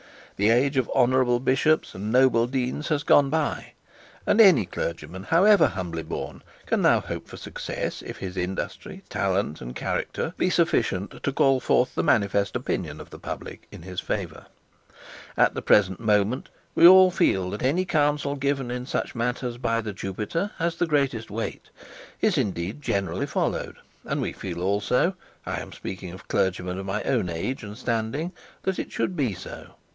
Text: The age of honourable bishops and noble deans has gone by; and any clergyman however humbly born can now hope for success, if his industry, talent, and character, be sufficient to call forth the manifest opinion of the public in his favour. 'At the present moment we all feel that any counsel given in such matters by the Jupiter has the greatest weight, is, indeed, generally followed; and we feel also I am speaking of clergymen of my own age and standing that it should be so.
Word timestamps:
The 0.35 0.49
age 0.49 0.75
of 0.77 0.89
honourable 0.95 1.39
bishops 1.39 1.93
and 1.93 2.11
noble 2.11 2.47
deans 2.47 2.87
has 2.87 3.03
gone 3.03 3.29
by; 3.29 3.73
and 4.25 4.41
any 4.41 4.65
clergyman 4.65 5.25
however 5.25 5.67
humbly 5.67 6.01
born 6.01 6.41
can 6.65 6.81
now 6.81 6.99
hope 6.99 7.27
for 7.27 7.37
success, 7.37 8.01
if 8.01 8.17
his 8.17 8.35
industry, 8.35 9.03
talent, 9.09 9.61
and 9.61 9.75
character, 9.75 10.33
be 10.37 10.49
sufficient 10.49 11.21
to 11.21 11.31
call 11.31 11.59
forth 11.59 11.93
the 11.93 12.01
manifest 12.01 12.55
opinion 12.55 12.99
of 12.99 13.11
the 13.11 13.19
public 13.19 13.67
in 13.71 13.83
his 13.83 13.99
favour. 13.99 14.47
'At 15.37 15.53
the 15.53 15.61
present 15.61 15.99
moment 15.99 16.49
we 16.73 16.87
all 16.87 17.11
feel 17.11 17.51
that 17.51 17.61
any 17.61 17.85
counsel 17.85 18.35
given 18.35 18.71
in 18.71 18.87
such 18.87 19.13
matters 19.13 19.59
by 19.59 19.79
the 19.81 19.93
Jupiter 19.93 20.49
has 20.57 20.77
the 20.77 20.87
greatest 20.87 21.29
weight, 21.29 21.69
is, 22.19 22.39
indeed, 22.39 22.81
generally 22.81 23.27
followed; 23.27 23.75
and 24.05 24.19
we 24.19 24.33
feel 24.33 24.63
also 24.63 25.13
I 25.45 25.59
am 25.59 25.71
speaking 25.71 26.11
of 26.11 26.27
clergymen 26.27 26.79
of 26.79 26.87
my 26.87 27.03
own 27.03 27.29
age 27.29 27.61
and 27.63 27.77
standing 27.77 28.31
that 28.63 28.79
it 28.79 28.91
should 28.91 29.15
be 29.15 29.35
so. 29.35 29.75